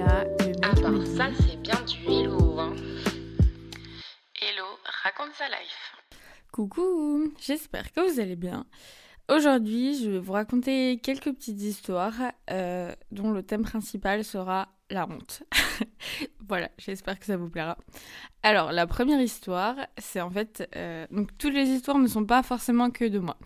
[0.00, 0.74] là, le mec Ah
[1.16, 2.74] ça c'est bien du hello hein.
[4.40, 4.64] Hello,
[5.02, 5.96] raconte sa life.
[6.52, 8.66] Coucou, j'espère que vous allez bien.
[9.28, 12.14] Aujourd'hui, je vais vous raconter quelques petites histoires
[12.50, 15.42] euh, dont le thème principal sera la honte.
[16.48, 17.76] voilà, j'espère que ça vous plaira.
[18.42, 20.68] Alors, la première histoire, c'est en fait...
[20.74, 23.36] euh, donc, toutes les histoires ne sont pas forcément que de moi.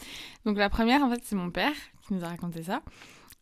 [0.46, 1.74] Donc, la première, en fait, c'est mon père
[2.06, 2.80] qui nous a raconté ça.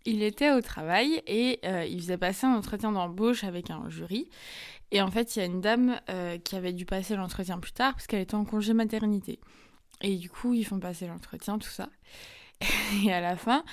[0.04, 4.28] Il était au travail et euh, il faisait passer un entretien d'embauche avec un jury.
[4.90, 7.72] Et en fait, il y a une dame euh, qui avait dû passer l'entretien plus
[7.72, 9.38] tard parce qu'elle était en congé maternité.
[10.02, 11.88] Et du coup, ils font passer l'entretien, tout ça.
[13.04, 13.64] Et à la fin,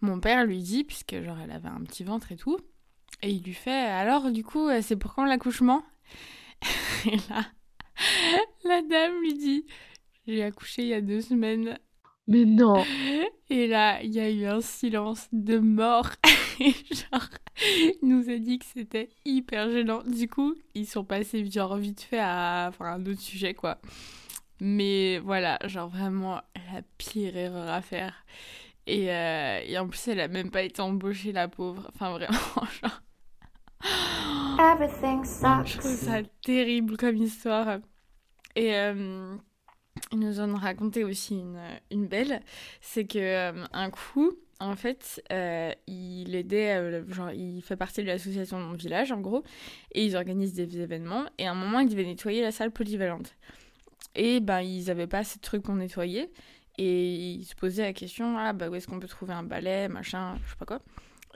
[0.00, 2.58] mon père lui dit, puisque genre elle avait un petit ventre et tout,
[3.22, 5.82] et il lui fait Alors, du coup, euh, c'est pour quand l'accouchement?
[7.06, 7.46] Et là,
[8.64, 9.66] la dame lui dit
[10.26, 11.78] J'ai accouché il y a deux semaines.
[12.26, 12.84] Mais non.
[13.50, 16.10] Et là, il y a eu un silence de mort.
[16.60, 17.28] Et genre,
[18.02, 20.02] il nous a dit que c'était hyper gênant.
[20.04, 23.78] Du coup, ils sont passés genre vite fait à enfin, un autre sujet, quoi.
[24.60, 26.36] Mais voilà, genre vraiment
[26.72, 28.24] la pire erreur à faire.
[28.86, 31.90] Et, euh, et en plus, elle a même pas été embauchée, la pauvre.
[31.94, 32.38] Enfin, vraiment,
[32.82, 33.02] genre.
[34.58, 36.08] Everything Je trouve sucks.
[36.08, 37.78] ça terrible comme histoire.
[38.56, 39.36] Et euh,
[40.12, 42.42] il nous en a raconté aussi une, une belle.
[42.80, 48.02] C'est que euh, un coup, en fait, euh, il aidait, euh, genre, il fait partie
[48.02, 49.42] de l'association de mon village, en gros,
[49.92, 51.24] et ils organisent des événements.
[51.38, 53.34] Et à un moment, il devait nettoyer la salle polyvalente.
[54.14, 56.30] Et ben, ils avaient pas assez de trucs pour nettoyer.
[56.78, 59.88] Et il se posait la question, ah bah où est-ce qu'on peut trouver un balai,
[59.88, 60.80] machin, je sais pas quoi.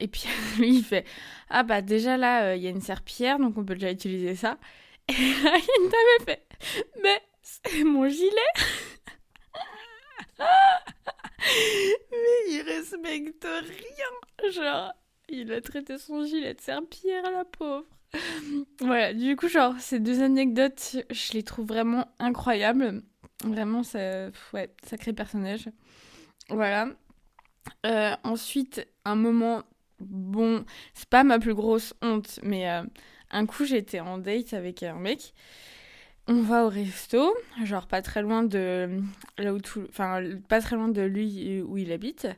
[0.01, 0.25] Et puis
[0.59, 1.05] lui, il fait,
[1.49, 4.59] ah bah déjà là, il y a une serpillière, donc on peut déjà utiliser ça.
[5.09, 6.47] Et là, il m'avait fait,
[7.03, 7.21] mais
[7.85, 8.33] mon gilet.
[10.39, 10.45] mais
[12.49, 14.51] il respecte rien.
[14.51, 14.93] Genre,
[15.29, 17.85] il a traité son gilet de serpillière, la pauvre.
[18.81, 23.03] Voilà, du coup, genre, ces deux anecdotes, je les trouve vraiment incroyables.
[23.45, 25.69] Vraiment, ça, ouais, sacré personnage.
[26.49, 26.89] Voilà.
[27.87, 29.63] Euh, ensuite, un moment,
[30.01, 30.65] bon,
[30.95, 32.83] c'est pas ma plus grosse honte, mais euh,
[33.31, 35.35] un coup, j'étais en date avec un mec.
[36.31, 37.35] On va au resto,
[37.65, 39.01] genre pas très loin de
[39.39, 42.29] là où tout, enfin pas très loin de lui où il habite.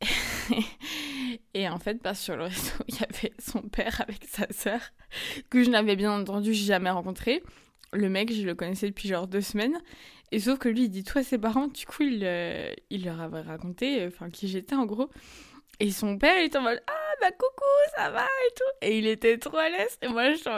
[1.54, 4.80] Et en fait, bah, sur le resto, il y avait son père avec sa sœur,
[5.50, 7.44] que je n'avais bien entendu jamais rencontré.
[7.92, 9.78] Le mec, je le connaissais depuis genre deux semaines.
[10.32, 13.20] Et sauf que lui, il dit, toi, ses parents, du coup, il, euh, il leur
[13.20, 15.10] avait raconté, enfin, qui j'étais en gros.
[15.78, 18.86] Et son père, il était en mode, ah, bah coucou, ça va et tout.
[18.86, 19.96] Et il était trop à l'aise.
[20.00, 20.48] Et moi, je suis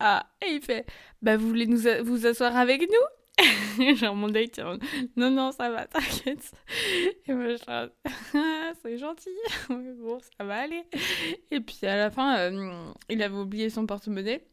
[0.00, 0.26] ah.
[0.44, 0.86] Et il fait,
[1.22, 3.06] bah vous voulez nous vous asseoir avec nous?
[3.96, 4.60] Genre, mon date,
[5.16, 6.52] non, non, ça va, t'inquiète.
[7.26, 7.88] Et moi, je ah,
[8.82, 9.30] c'est gentil.
[9.68, 10.82] Bon, ça va aller.
[11.50, 14.44] Et puis à la fin, euh, il avait oublié son porte-monnaie.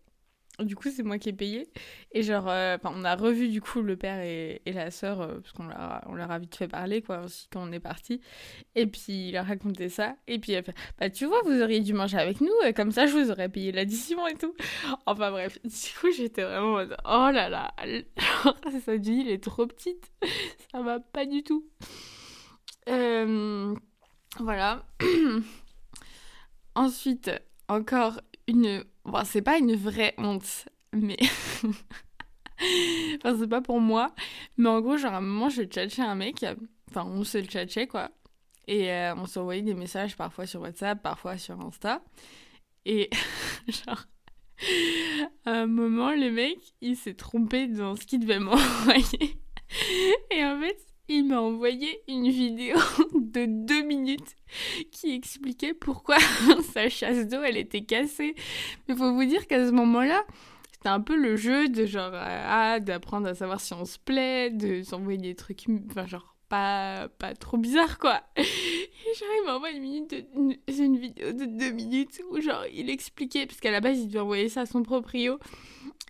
[0.59, 1.67] Du coup, c'est moi qui ai payé.
[2.11, 5.51] Et genre, euh, on a revu du coup le père et, la sœur, euh, parce
[5.53, 8.21] qu'on leur, a- vite fait parler, quoi, aussi quand on est parti.
[8.75, 10.15] Et puis, il a raconté ça.
[10.27, 12.91] Et puis, elle fait, bah, tu vois, vous auriez dû manger avec nous, et comme
[12.91, 14.53] ça, je vous aurais payé l'addition et tout.
[15.05, 15.59] Enfin, bref.
[15.63, 17.73] Du coup, j'étais vraiment en mode, oh là là,
[18.43, 20.11] genre, cette ville est trop petite.
[20.71, 21.65] Ça va pas du tout.
[22.89, 23.75] Euh,
[24.39, 24.85] voilà.
[26.75, 27.31] Ensuite,
[27.67, 28.83] encore une.
[29.25, 31.17] C'est pas une vraie honte, mais.
[33.17, 34.13] enfin, c'est pas pour moi.
[34.57, 36.45] Mais en gros, genre, à un moment, je tchatchais un mec.
[36.89, 38.11] Enfin, on se tchatchait, quoi.
[38.67, 42.01] Et euh, on s'envoyait des messages parfois sur WhatsApp, parfois sur Insta.
[42.85, 43.09] Et
[43.67, 44.05] genre.
[45.45, 49.37] À un moment, le mec, il s'est trompé dans ce qu'il devait m'envoyer.
[50.31, 52.77] Et en fait, il m'a envoyé une vidéo
[53.13, 54.35] de deux minutes
[54.91, 56.17] qui expliquait pourquoi
[56.73, 58.35] sa chasse d'eau, elle était cassée.
[58.87, 60.23] Mais faut vous dire qu'à ce moment-là,
[60.73, 63.97] c'était un peu le jeu de genre, euh, ah, d'apprendre à savoir si on se
[63.99, 68.21] plaît, de s'envoyer des trucs, enfin, genre, pas, pas trop bizarre, quoi.
[68.37, 73.45] Et genre, il m'envoie une, une, une vidéo de deux minutes où, genre, il expliquait,
[73.45, 75.39] parce qu'à la base, il devait envoyer ça à son proprio.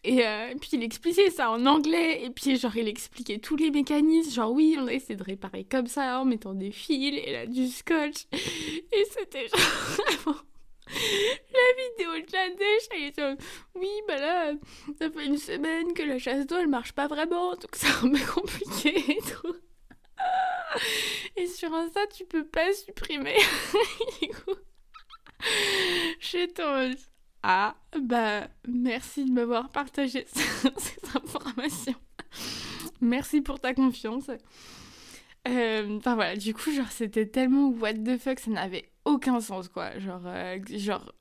[0.03, 3.71] Et euh, puis il expliquait ça en anglais, et puis genre il expliquait tous les
[3.71, 7.31] mécanismes, genre oui, on a essayé de réparer comme ça en mettant des fils et
[7.31, 8.25] là du scotch.
[8.31, 9.59] Et c'était genre
[9.95, 10.41] vraiment
[10.89, 13.41] la vidéo de la dèche, elle était en mode,
[13.75, 14.53] oui, bah là,
[14.99, 18.09] ça fait une semaine que la chasse d'eau elle marche pas vraiment, donc c'est un
[18.09, 19.55] peu compliqué et tout.
[21.35, 23.37] Et sur Insta, tu peux pas supprimer.
[24.21, 24.55] du coup,
[26.19, 26.97] j'étais en mode,
[27.43, 31.95] ah, bah, merci de m'avoir partagé ces informations.
[33.01, 34.29] Merci pour ta confiance.
[35.47, 39.69] Euh, Enfin voilà, du coup, genre, c'était tellement what the fuck, ça n'avait aucun sens,
[39.69, 39.97] quoi.
[39.99, 41.11] Genre, euh, genre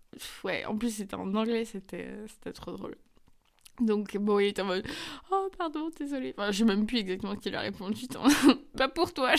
[0.44, 2.96] ouais, en plus c'était en anglais, c'était c'était trop drôle.
[3.80, 4.86] Donc bon, il était en mode
[5.30, 6.34] Oh pardon, désolé.
[6.36, 8.06] Enfin, je sais même plus exactement ce qu'il a répondu.
[8.76, 9.32] pas pour toi.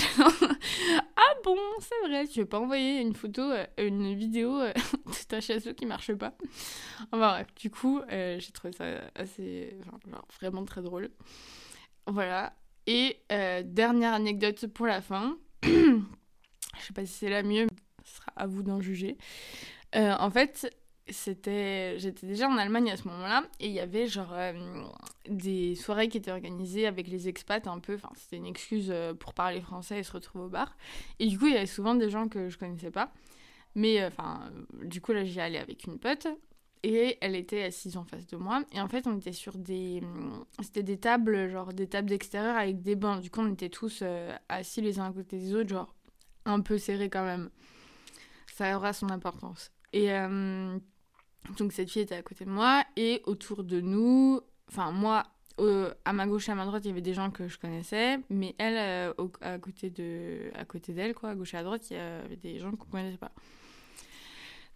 [1.15, 4.73] ah bon, c'est vrai, tu veux pas envoyer une photo, euh, une vidéo euh,
[5.05, 6.33] de ta chasse qui marche pas.
[7.11, 8.85] Enfin bref, du coup, euh, j'ai trouvé ça
[9.15, 9.75] assez.
[10.39, 11.09] Vraiment très drôle.
[12.05, 12.53] Voilà.
[12.85, 13.17] Et
[13.65, 15.37] dernière anecdote pour la fin.
[15.63, 15.99] je
[16.79, 17.67] sais pas si c'est la mieux,
[18.05, 19.17] ce sera à vous d'en juger.
[19.93, 20.69] en fait,
[21.09, 24.53] c'était j'étais déjà en Allemagne à ce moment-là et il y avait genre euh,
[25.29, 29.13] des soirées qui étaient organisées avec les expats un peu enfin c'était une excuse euh,
[29.13, 30.75] pour parler français et se retrouver au bar.
[31.19, 33.11] Et du coup il y avait souvent des gens que je connaissais pas.
[33.75, 34.51] Mais euh, enfin
[34.83, 36.27] du coup là j'y allais avec une pote
[36.83, 38.63] et elle était assise en face de moi.
[38.73, 40.01] Et en fait on était sur des
[40.61, 43.21] c'était des tables genre des tables d'extérieur avec des bancs.
[43.21, 44.03] Du coup on était tous
[44.49, 45.93] assis les uns à côté des autres genre
[46.45, 47.49] un peu serrés quand même.
[48.53, 49.71] Ça aura son importance.
[49.93, 50.09] Et
[51.57, 55.23] donc cette fille était à côté de moi et autour de nous, enfin moi,
[56.05, 58.19] à ma gauche et à ma droite, il y avait des gens que je connaissais,
[58.29, 61.89] mais elle, euh, à côté de, à côté d'elle, quoi, à gauche et à droite,
[61.89, 63.31] il y avait des gens qu'on connaissait pas.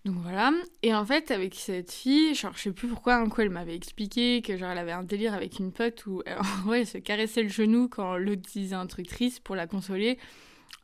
[0.03, 0.51] Donc voilà.
[0.81, 3.75] Et en fait, avec cette fille, genre, je sais plus pourquoi, un coup, elle m'avait
[3.75, 6.97] expliqué que genre, elle avait un délire avec une pote où, en vrai, elle se
[6.97, 10.17] caressait le genou quand l'autre disait un truc triste pour la consoler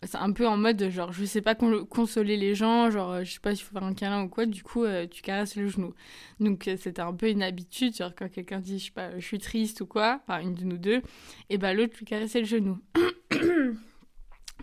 [0.04, 3.40] c'est un peu en mode genre je sais pas consoler les gens genre je sais
[3.40, 5.94] pas s'il faut faire un câlin ou quoi du coup euh, tu caresses le genou.
[6.40, 9.26] Donc euh, c'était un peu une habitude genre quand quelqu'un dit je sais pas je
[9.26, 11.02] suis triste ou quoi enfin une de nous deux
[11.50, 12.78] et bah l'autre lui caressait le genou.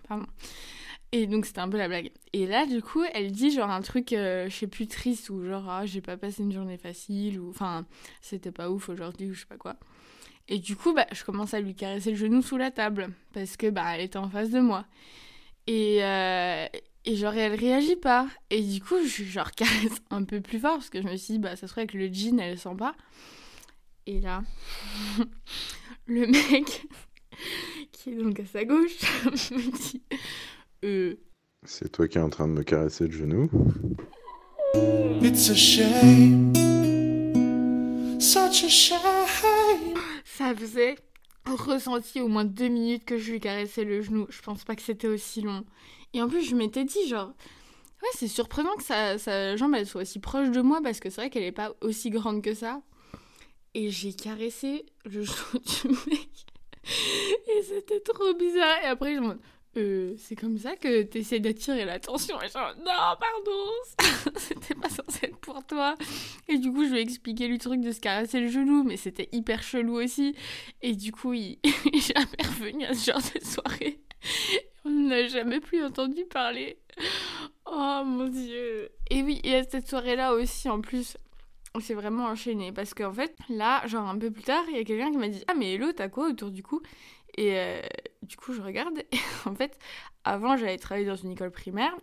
[0.08, 0.26] Pardon.
[1.10, 2.12] Et donc c'était un peu la blague.
[2.32, 5.44] Et là du coup elle dit genre un truc euh, je sais plus triste ou
[5.44, 7.86] genre ah, j'ai pas passé une journée facile ou enfin
[8.20, 9.76] c'était pas ouf aujourd'hui ou je sais pas quoi
[10.48, 13.56] et du coup, bah, je commence à lui caresser le genou sous la table parce
[13.56, 14.84] que bah, elle était en face de moi.
[15.66, 16.66] Et, euh,
[17.06, 18.28] et genre, elle réagit pas.
[18.50, 21.34] Et du coup, je genre caresse un peu plus fort parce que je me suis
[21.34, 22.94] dit, bah, ça serait que le jean, elle sent pas.
[24.06, 24.42] Et là,
[26.06, 26.86] le mec
[27.92, 30.02] qui est donc à sa gauche me dit,
[30.84, 31.14] euh...
[31.66, 33.50] C'est toi qui es en train de me caresser le genou?
[35.22, 36.52] It's a shame.
[38.20, 40.13] Such a shame.
[40.36, 40.96] Ça faisait
[41.46, 44.26] ressenti au moins deux minutes que je lui caressais le genou.
[44.30, 45.64] Je pense pas que c'était aussi long.
[46.12, 50.02] Et en plus, je m'étais dit, genre, ouais, c'est surprenant que sa, jambe elle soit
[50.02, 52.82] aussi proche de moi parce que c'est vrai qu'elle est pas aussi grande que ça.
[53.74, 56.46] Et j'ai caressé le genou du mec.
[57.56, 58.78] Et c'était trop bizarre.
[58.82, 59.38] Et après, je me
[59.76, 62.40] euh, c'est comme ça que tu essaies d'attirer l'attention.
[62.42, 65.94] Et genre, non, pardon, c'était pas censé être pour toi.
[66.48, 68.96] Et du coup, je lui ai expliqué le truc de se caresser le genou, mais
[68.96, 70.34] c'était hyper chelou aussi.
[70.82, 74.00] Et du coup, il est jamais revenu à ce genre de soirée.
[74.84, 76.78] On n'a jamais plus entendu parler.
[77.66, 78.90] Oh mon dieu.
[79.10, 81.16] Et oui, et à cette soirée-là aussi, en plus,
[81.74, 82.72] on s'est vraiment enchaîné.
[82.72, 85.28] Parce qu'en fait, là, genre un peu plus tard, il y a quelqu'un qui m'a
[85.28, 86.82] dit Ah, mais hello, t'as quoi autour du cou?
[87.36, 87.80] Et euh,
[88.22, 89.02] du coup, je regarde.
[89.46, 89.78] En fait,
[90.24, 91.94] avant, j'avais travaillé dans une école primaire.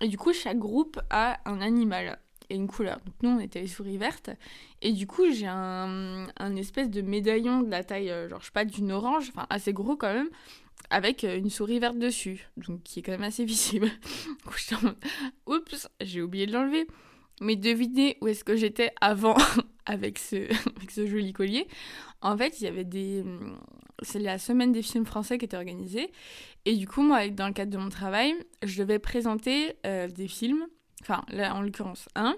[0.00, 2.18] Et du coup, chaque groupe a un animal
[2.50, 3.00] et une couleur.
[3.06, 4.30] Donc nous, on était les souris vertes.
[4.82, 6.26] Et du coup, j'ai un,
[6.56, 9.72] espèce de médaillon de la taille, euh, genre, je sais pas, d'une orange, enfin assez
[9.72, 10.28] gros quand même,
[10.90, 12.48] avec euh, une souris verte dessus.
[12.56, 13.90] Donc qui est quand même assez visible.
[15.46, 16.86] Oups, j'ai oublié de l'enlever.
[17.40, 19.36] Mais devinez où est-ce que j'étais avant?
[19.92, 20.46] avec ce,
[21.06, 21.66] joli collier.
[22.22, 23.24] En fait, il y avait des.
[24.02, 26.10] C'est la semaine des films français qui était organisée.
[26.64, 30.28] Et du coup, moi, dans le cadre de mon travail, je devais présenter euh, des
[30.28, 30.66] films.
[31.02, 32.36] Enfin, là, en l'occurrence, un.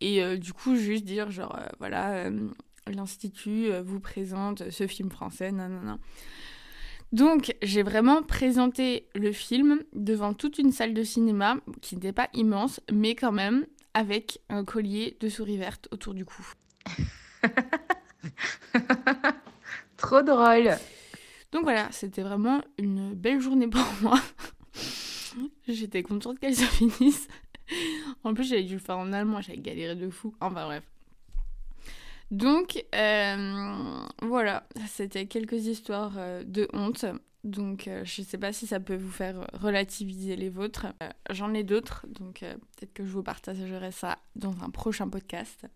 [0.00, 2.30] Et euh, du coup, juste dire, genre, euh, voilà,
[2.86, 5.98] l'Institut vous présente ce film français, non.
[7.12, 12.28] Donc, j'ai vraiment présenté le film devant toute une salle de cinéma qui n'était pas
[12.34, 16.44] immense, mais quand même avec un collier de souris verte autour du cou.
[19.96, 20.76] Trop drôle.
[21.52, 24.20] Donc voilà, c'était vraiment une belle journée pour moi.
[25.68, 27.28] J'étais contente qu'elle se finisse.
[28.24, 30.34] En plus, j'avais dû le faire en allemand, j'avais galéré de fou.
[30.40, 30.82] Enfin bref.
[32.30, 37.04] Donc euh, voilà, c'était quelques histoires euh, de honte.
[37.44, 40.86] Donc euh, je ne sais pas si ça peut vous faire relativiser les vôtres.
[41.30, 45.66] J'en ai d'autres, donc peut-être que je vous partagerai ça dans un prochain podcast.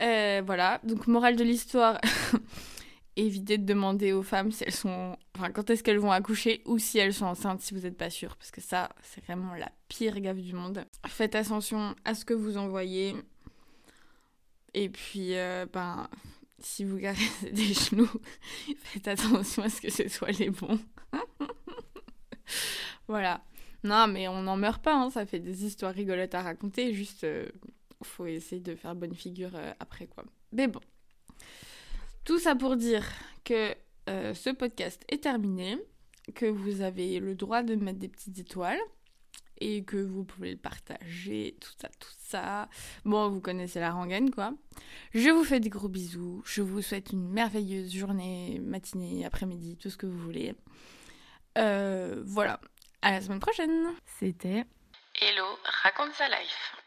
[0.00, 2.00] Voilà, donc morale de l'histoire,
[3.16, 5.16] évitez de demander aux femmes si elles sont,
[5.54, 8.36] quand est-ce qu'elles vont accoucher ou si elles sont enceintes si vous n'êtes pas sûr,
[8.36, 10.84] parce que ça c'est vraiment la pire gaffe du monde.
[11.06, 13.14] Faites attention à ce que vous envoyez.
[14.74, 16.08] Et puis, euh, ben,
[16.58, 18.10] si vous caressez des genoux,
[18.78, 20.78] faites attention à ce que ce soit les bons.
[23.08, 23.44] voilà.
[23.84, 25.10] Non, mais on n'en meurt pas, hein.
[25.10, 27.24] ça fait des histoires rigolotes à raconter, juste...
[27.24, 27.48] Euh,
[28.04, 30.24] faut essayer de faire bonne figure euh, après quoi.
[30.52, 30.80] Mais bon.
[32.24, 33.04] Tout ça pour dire
[33.44, 33.74] que
[34.08, 35.78] euh, ce podcast est terminé,
[36.34, 38.80] que vous avez le droit de mettre des petites étoiles
[39.58, 42.68] et que vous pouvez le partager, tout ça, tout ça.
[43.04, 44.54] Bon, vous connaissez la rengaine quoi.
[45.14, 49.90] Je vous fais des gros bisous, je vous souhaite une merveilleuse journée, matinée, après-midi, tout
[49.90, 50.54] ce que vous voulez.
[51.58, 52.60] Euh, voilà,
[53.02, 53.88] à la semaine prochaine.
[54.18, 54.64] C'était
[55.20, 55.44] Hello,
[55.82, 56.81] raconte sa life.